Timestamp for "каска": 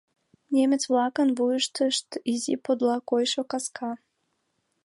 3.51-3.91